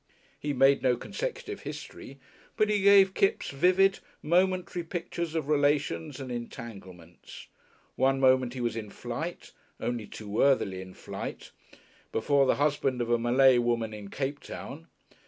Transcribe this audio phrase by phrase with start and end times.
[0.39, 2.19] He made no consecutive history,
[2.57, 7.45] but he gave Kipps vivid, momentary pictures of relations and entanglements.
[7.97, 11.51] One moment he was in flight only too worthily in flight
[12.11, 14.87] before the husband of a Malay woman in Cape Town.